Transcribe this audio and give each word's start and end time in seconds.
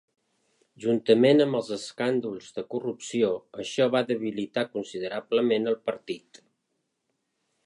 Juntament 0.85 1.43
amb 1.45 1.57
els 1.59 1.69
escàndols 1.75 2.49
de 2.57 2.65
corrupció, 2.75 3.31
això 3.65 3.89
va 3.97 4.03
debilitar 4.11 4.67
considerablement 4.75 5.75
el 5.75 5.81
partit. 5.91 6.47